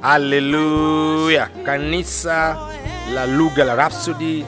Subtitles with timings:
[0.00, 1.48] Haleluya!
[1.64, 2.56] Kanisa
[3.14, 4.44] la lugha la Rhapsody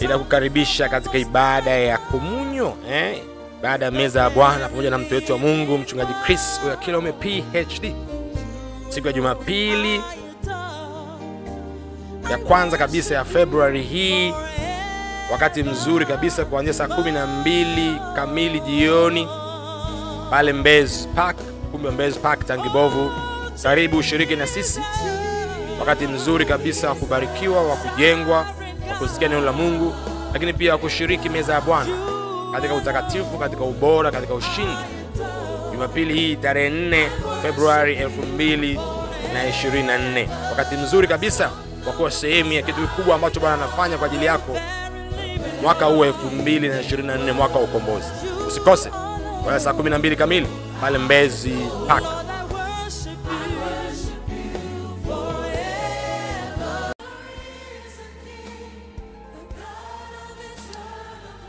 [0.00, 3.18] linakukaribisha katika ibada ya komunyo eh?
[3.62, 7.94] Baada ya meza ya Bwana pamoja na mtu wetu wa Mungu mchungaji Chris Oyakilome PhD,
[8.88, 10.00] siku ya Jumapili
[12.30, 14.34] ya kwanza kabisa ya Februari hii,
[15.32, 19.28] wakati mzuri kabisa kuanzia saa kumi na mbili kamili jioni
[20.30, 21.36] pale Mbezi Park,
[21.70, 23.10] ukumbi Mbezi Park Tangibovu.
[23.62, 24.80] Karibu ushiriki na sisi,
[25.80, 28.36] wakati mzuri kabisa wa kubarikiwa, wa kujengwa,
[28.90, 29.94] wa kusikia neno la Mungu,
[30.32, 31.90] lakini pia wa kushiriki meza ya Bwana
[32.52, 34.76] katika utakatifu, katika ubora, katika ushindi.
[35.72, 37.08] Jumapili hii tarehe 4
[37.42, 41.50] Februari 2024, wakati mzuri kabisa
[41.86, 44.56] wa kuwa sehemu ya kitu kikubwa ambacho Bwana anafanya kwa ajili yako
[45.62, 48.06] mwaka huu 2024, mwaka wa ukombozi.
[48.48, 48.90] Usikose
[49.44, 50.46] kwa saa 12 kamili
[50.80, 51.54] pale Mbezi
[51.88, 52.04] Park.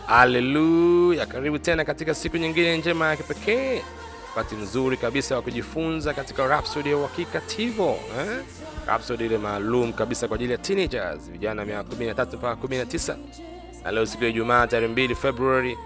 [0.08, 1.26] Haleluya!
[1.26, 3.82] Karibu tena katika siku nyingine njema ya kipekee,
[4.36, 8.40] wakati mzuri kabisa wa kujifunza katika Rhapsody ya uhakika TiVo eh?
[8.88, 13.16] Rhapsody ile maalum kabisa kwa ajili ya teenagers, vijana miaka 13 mpaka 19,
[13.84, 15.78] na leo siku ya Ijumaa tarehe 2 Februari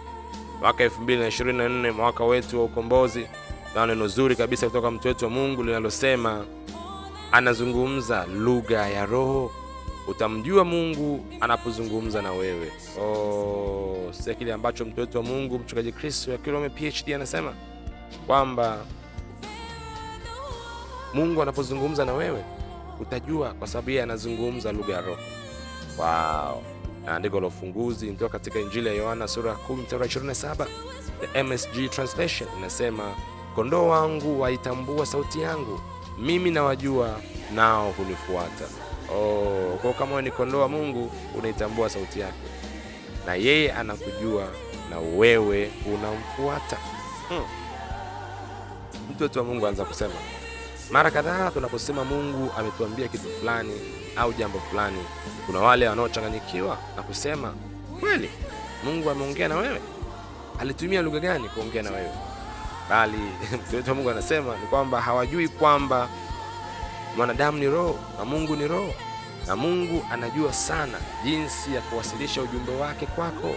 [0.62, 3.28] mwaka 2024, mwaka wetu wa ukombozi,
[3.76, 6.46] na neno zuri kabisa kutoka mtu wetu wa Mungu linalosema
[7.32, 9.52] anazungumza lugha ya Roho.
[10.08, 12.72] Utamjua Mungu anapozungumza na wewe.
[13.02, 17.54] Oh, sia kile ambacho mtu wetu wa Mungu mchungaji Chris Oyakilome PhD anasema
[18.28, 18.78] kwamba
[21.14, 22.44] Mungu anapozungumza na wewe
[23.00, 25.20] utajua, kwa sababu yeye anazungumza lugha ya Roho.
[25.98, 26.64] Wow.
[27.06, 30.66] Na andiko la ufunguzi ndio katika Injili ya Yohana sura ya 10 mstari 27,
[31.34, 33.16] the MSG translation inasema,
[33.56, 35.82] kondoo wangu waitambua sauti yangu,
[36.20, 37.20] mimi nawajua,
[37.56, 38.66] nao hunifuata.
[39.16, 42.38] Oh, kwa kama ni kondoo wa Mungu unaitambua sauti yake,
[43.26, 44.48] na yeye anakujua
[44.90, 46.78] na wewe unamfuata.
[47.30, 47.44] Hmm.
[49.12, 50.14] Mtu wetu wa Mungu anza kusema
[50.92, 53.74] mara kadhaa tunaposema Mungu ametuambia kitu fulani
[54.16, 55.04] au jambo fulani,
[55.46, 57.54] kuna wale wanaochanganyikiwa na kusema
[58.00, 58.30] kweli,
[58.84, 59.82] Mungu ameongea na wewe?
[60.60, 62.12] Alitumia lugha gani kuongea na wewe?
[62.90, 63.18] Bali
[63.68, 66.10] mtu wetu wa Mungu anasema ni kwamba hawajui kwamba
[67.18, 68.94] mwanadamu ni roho na Mungu ni roho,
[69.48, 73.56] na Mungu anajua sana jinsi ya kuwasilisha ujumbe wake kwako.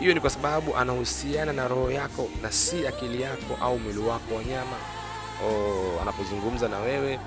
[0.00, 4.34] Hiyo ni kwa sababu anahusiana na roho yako na si akili yako au mwili wako
[4.34, 4.76] wa nyama.
[5.44, 7.20] Oh, anapozungumza na wewe,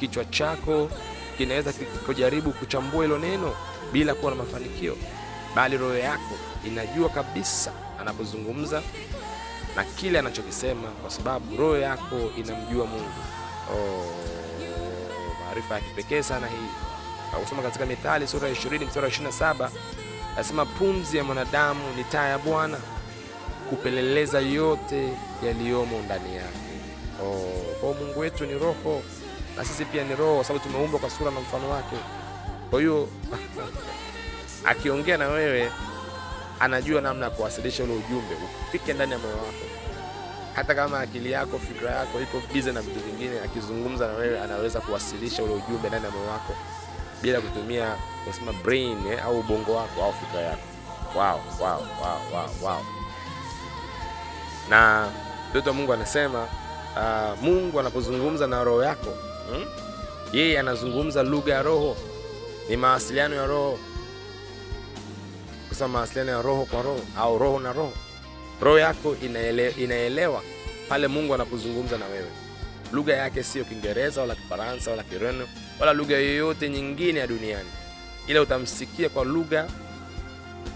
[0.00, 0.90] kichwa chako
[1.38, 1.72] kinaweza
[2.06, 3.54] kujaribu kuchambua hilo neno
[3.92, 4.96] bila kuwa na mafanikio,
[5.54, 6.34] bali roho yako
[6.66, 8.82] inajua kabisa anapozungumza
[9.76, 13.10] na kile anachokisema, kwa sababu roho yako inamjua Mungu.
[13.72, 14.06] Oh,
[15.46, 16.68] maarifa ya kipekee sana hii.
[17.42, 19.70] Kusoma katika Mithali sura ya 20 mstari wa 27,
[20.36, 22.78] nasema pumzi ya mwanadamu ni taa ya Bwana,
[23.70, 25.08] kupeleleza yote
[25.46, 26.58] yaliyomo ndani yake.
[27.24, 29.02] Oh, kwa Mungu wetu ni roho
[29.56, 31.96] na sisi pia ni roho, sababu tumeumbwa kwa sura na mfano wake.
[32.70, 33.08] Kwa hiyo
[34.64, 35.70] akiongea na wewe
[36.60, 38.34] anajua namna ya kuwasilisha ule ujumbe
[38.68, 39.64] ufike ndani ya moyo wako,
[40.54, 43.40] hata kama akili yako, fikra yako iko bize na vitu vingine.
[43.44, 46.54] Akizungumza na wewe anaweza kuwasilisha ule ujumbe ndani ya moyo wako
[47.22, 47.96] bila kutumia
[48.26, 50.62] kusema brain eh, au ubongo wako au fikra yako.
[51.14, 52.80] Wow, wow, wow, wow, wow.
[54.70, 55.08] Na
[55.50, 56.48] mtoto wa Mungu anasema
[56.96, 59.10] Uh, Mungu anapozungumza na roho yako
[59.50, 59.64] hmm?
[60.32, 61.96] Yeye anazungumza lugha ya roho,
[62.68, 63.78] ni mawasiliano ya roho,
[65.68, 67.92] kusema mawasiliano ya roho kwa roho au roho na roho.
[68.60, 70.42] Roho yako inaele, inaelewa
[70.88, 72.28] pale Mungu anapozungumza na wewe.
[72.92, 75.48] Lugha yake sio Kiingereza wala Kifaransa wala Kireno
[75.80, 77.68] wala lugha yoyote nyingine ya duniani,
[78.26, 79.68] ila utamsikia kwa lugha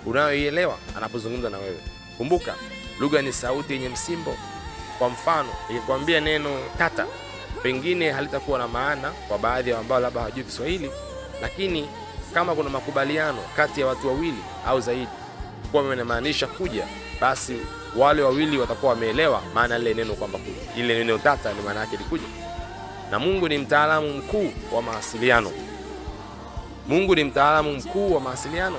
[0.06, 1.79] unayoielewa anapozungumza na wewe.
[2.17, 2.55] Kumbuka,
[3.00, 4.37] lugha ni sauti yenye msimbo
[4.99, 7.06] kwa mfano ikikwambia neno tata,
[7.62, 10.91] pengine halitakuwa na maana kwa baadhi ya ambao labda hawajui Kiswahili,
[11.43, 11.89] lakini
[12.35, 15.09] kama kuna makubaliano kati ya watu wawili au zaidi
[15.71, 16.85] kuwa inamaanisha kuja,
[17.21, 17.56] basi
[17.97, 21.97] wale wawili watakuwa wameelewa maana ile neno kwamba kuja, ile neno tata ni maana yake
[21.97, 22.27] likuja.
[23.11, 25.50] Na Mungu ni mtaalamu mkuu wa mawasiliano.
[26.89, 28.77] Mungu ni mtaalamu mkuu wa mawasiliano,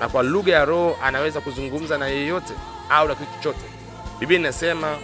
[0.00, 2.54] na kwa lugha ya Roho anaweza kuzungumza na yeyote
[2.90, 3.64] au na kitu chochote.
[4.18, 4.96] Biblia inasema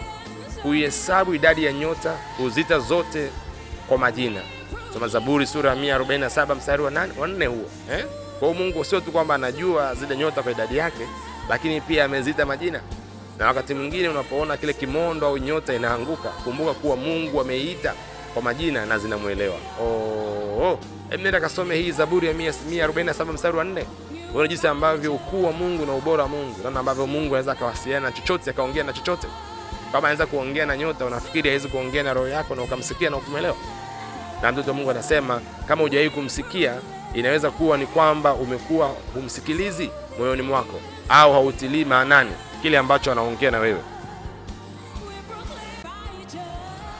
[0.66, 3.30] kuihesabu idadi ya nyota, huzita zote
[3.88, 4.40] kwa majina.
[4.92, 8.06] Soma Zaburi sura ya 147 mstari wa 4 huo eh?
[8.38, 11.06] Kwa hiyo Mungu sio tu kwamba anajua zile nyota kwa idadi yake,
[11.48, 12.80] lakini pia amezita majina.
[13.38, 17.94] na wakati mwingine unapoona kile kimondo au nyota inaanguka, kumbuka kuwa Mungu ameiita
[18.34, 19.56] kwa majina na zinamwelewa.
[19.80, 20.78] Oh,
[21.40, 23.84] kasome hii Zaburi ya 147 mstari wa 4.
[24.34, 28.06] Uone jinsi ambavyo ukuu wa Mungu na ubora wa Mungu, namna ambavyo Mungu anaweza akawasiliana
[28.06, 29.26] na chochote, akaongea na chochote.
[29.92, 33.56] Kama anaweza kuongea na nyota, unafikiri hawezi kuongea na roho yako na ukamsikia na ukumelewa?
[34.42, 36.74] Na mtoto Mungu anasema kama hujawahi kumsikia,
[37.14, 42.30] inaweza kuwa ni kwamba umekuwa humsikilizi moyoni mwako au hautilii maanani
[42.62, 43.80] kile ambacho anaongea na wewe.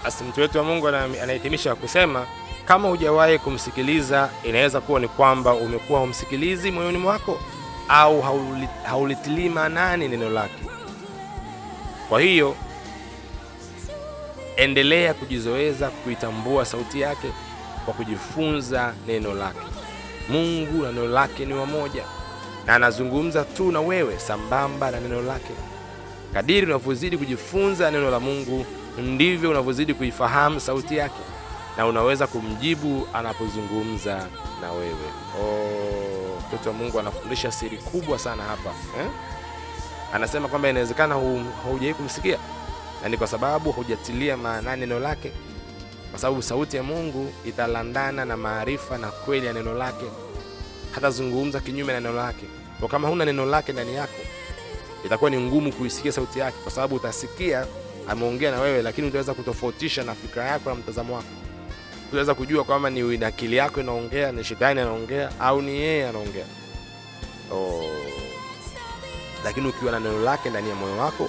[0.05, 2.27] Basi mtu wetu wa Mungu anahitimisha kusema
[2.65, 7.41] kama hujawahi kumsikiliza, inaweza kuwa ni kwamba umekuwa humsikilizi moyoni mwako
[7.88, 8.23] au
[8.85, 10.62] haulitilii maanani neno lake.
[12.09, 12.56] Kwa hiyo
[14.56, 17.29] endelea kujizoeza kuitambua sauti yake
[17.85, 19.67] kwa kujifunza neno lake.
[20.29, 22.05] Mungu na neno lake ni wamoja,
[22.67, 25.53] na anazungumza tu na wewe sambamba na neno lake.
[26.35, 28.67] Kadiri unavyozidi kujifunza neno la Mungu,
[28.99, 31.20] ndivyo unavyozidi kuifahamu sauti yake
[31.76, 34.26] na unaweza kumjibu anapozungumza
[34.61, 35.11] na wewe.
[35.43, 38.70] Oh, mtoto wa Mungu anafundisha siri kubwa sana hapa
[39.00, 39.06] eh?
[40.14, 41.14] Anasema kwamba inawezekana
[41.64, 42.38] haujawahi kumsikia
[43.06, 45.32] na ni kwa sababu hujatilia maanani neno lake,
[46.11, 50.05] kwa sababu sauti ya Mungu italandana na maarifa na kweli ya neno lake.
[50.91, 52.44] Hatazungumza kinyume na neno lake.
[52.81, 54.20] Kwa kama huna neno lake ndani yako,
[55.05, 57.67] itakuwa ni ngumu kuisikia sauti yake, kwa sababu utasikia
[58.08, 61.29] ameongea na wewe, lakini utaweza kutofautisha na fikra yako na mtazamo wako.
[62.09, 66.44] Utaweza kujua kwamba ni akili yako inaongea, ni shetani anaongea, au ni yeye anaongea.
[67.52, 67.85] Oh.
[69.44, 71.29] Lakini ukiwa na neno lake ndani ya moyo wako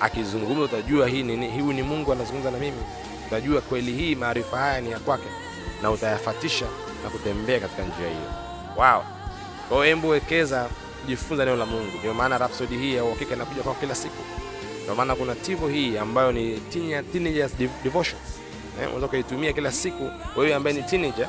[0.00, 2.82] akizungumza, utajua hii nini, huyu ni Mungu anazungumza na mimi.
[3.26, 5.28] Utajua kweli hii maarifa haya ni ya kwake,
[5.82, 6.66] na utayafatisha
[7.04, 8.30] na kutembea katika njia hiyo.
[8.76, 9.04] Wow.
[9.68, 10.68] Kwa hiyo wekeza
[11.06, 11.98] jifunza neno la Mungu.
[11.98, 14.22] Ndio maana Rhapsody hii ya uhakika inakuja kwa kila siku.
[14.82, 16.60] Ndio maana kuna tivo hii ambayo ni
[17.12, 17.52] teenagers
[17.84, 18.20] devotion.
[18.80, 21.28] Eh, unaweza ukaitumia kila siku wewe ambaye ni teenager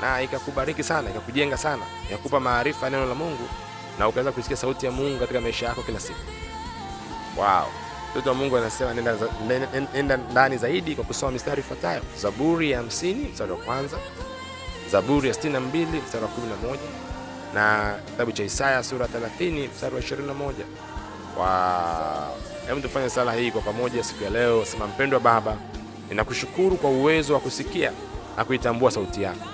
[0.00, 3.48] na ikakubariki sana, ikakujenga sana, ikakupa maarifa ya neno la Mungu
[3.98, 6.18] na ukaweza kusikia sauti ya Mungu katika maisha yako kila siku.
[7.36, 7.66] Wow.
[8.14, 9.16] Mtoto wa Mungu anasema nenda,
[9.94, 13.96] nenda- ndani zaidi kwa kusoma mistari ifuatayo: Zaburi ya 50 mstari wa kwanza,
[14.90, 16.78] Zaburi ya 62 mstari wa 11
[17.54, 20.64] na kitabu cha Isaya sura 30 mstari wa 21.
[21.36, 22.36] Wow.
[22.68, 24.64] Hebu tufanye sala hii kwa pamoja siku ya leo.
[24.64, 25.56] Sema, mpendwa Baba,
[26.08, 27.92] ninakushukuru kwa uwezo wa kusikia
[28.36, 29.46] na kuitambua sauti yako.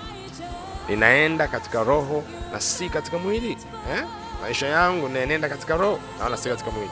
[0.89, 2.23] Ninaenda katika roho
[2.53, 3.57] na si katika mwili
[3.93, 4.03] eh?
[4.41, 6.91] Maisha yangu naenenda katika roho na wala si katika mwili.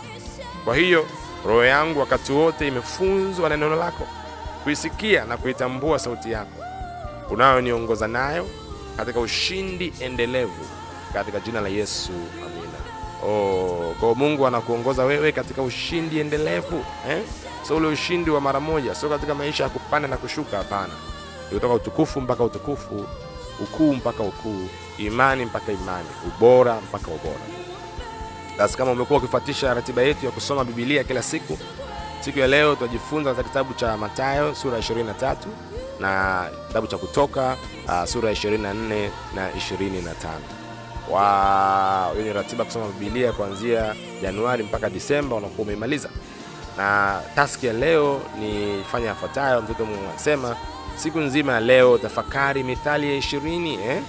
[0.65, 1.05] Kwa hiyo
[1.45, 4.07] roho yangu wakati wote imefunzwa na neno lako,
[4.63, 6.63] kuisikia na kuitambua sauti yako
[7.29, 8.47] unayoniongoza nayo
[8.97, 10.65] katika ushindi endelevu,
[11.13, 12.11] katika jina la Yesu,
[12.45, 12.79] amina.
[13.25, 17.21] Oh, kwa Mungu anakuongoza wewe katika ushindi endelevu eh?
[17.63, 20.57] Sio ule ushindi wa mara moja, sio katika maisha ya kupanda na kushuka.
[20.57, 20.93] Hapana,
[21.51, 23.05] ni kutoka utukufu mpaka utukufu,
[23.63, 27.58] ukuu mpaka ukuu, imani mpaka imani, ubora mpaka ubora.
[28.59, 31.57] Basi kama umekuwa ukifuatisha ratiba yetu ya kusoma Biblia kila siku,
[32.21, 35.35] siku ya leo tutajifunza katika kitabu cha Mathayo sura ya 23
[35.99, 37.57] na kitabu cha Kutoka
[37.87, 40.11] uh, sura ya 24 na 25.
[41.09, 46.09] Wow, hiyo ni ratiba kusoma Biblia kuanzia Januari mpaka Disemba, unakuwa umeimaliza.
[46.77, 49.61] Na taski ya leo ni fanya yafuatayo.
[49.61, 50.55] Mtoto Mungu anasema
[50.95, 54.01] siku nzima ya leo tafakari Mithali ya 20 eh?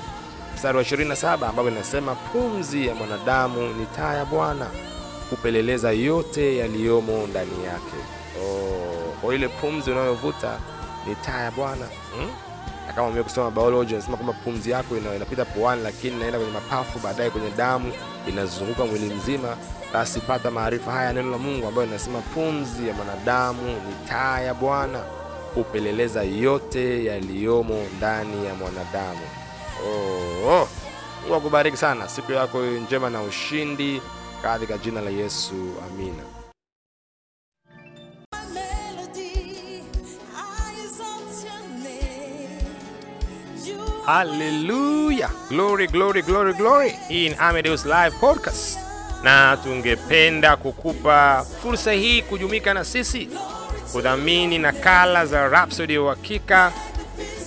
[0.61, 4.67] Mstari wa 27 ambapo inasema pumzi ya mwanadamu ni taa ya Bwana
[5.31, 7.97] kupeleleza yote yaliyomo ndani yake.
[9.25, 10.59] Oh, ile pumzi unayovuta
[11.09, 11.85] ni taa ya Bwana
[12.17, 12.31] hmm?
[12.95, 17.31] Kama umewahi kusoma biology inasema kwamba pumzi yako inapita puani, lakini inaenda kwenye mapafu, baadaye
[17.31, 17.93] kwenye damu,
[18.29, 19.57] inazunguka mwili mzima.
[19.93, 24.55] Basi pata maarifa haya neno la Mungu ambayo inasema pumzi ya mwanadamu ni taa ya
[24.55, 25.01] Bwana
[25.55, 29.40] hupeleleza yote yaliyomo ndani ya mwanadamu.
[29.87, 30.69] Oh, oh.
[31.23, 34.03] Mungu akubariki sana, siku yako njema na ushindi
[34.43, 35.55] katika jina la Yesu,
[35.87, 36.23] amina.
[44.07, 46.91] Haleluya, glory glory glory glory.
[47.09, 48.79] Hii ni Amadeus Live Podcast,
[49.23, 53.29] na tungependa kukupa fursa hii kujumika na sisi
[53.93, 56.73] kudhamini nakala za Rhapsody ya uhakika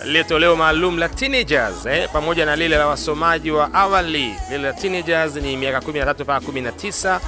[0.03, 4.35] lile toleo maalum la teenagers eh, pamoja na lile la wasomaji wa awali.
[4.49, 7.19] Lile la teenagers ni miaka 13 mpaka 19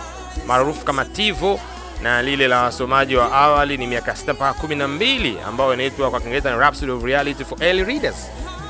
[0.47, 1.59] maarufu kama TIVO,
[2.03, 6.51] na lile la wasomaji wa awali ni miaka 6 mpaka 12 ambayo inaitwa kwa Kiingereza
[6.51, 8.29] ni Rhapsody of Reality for Early Readers,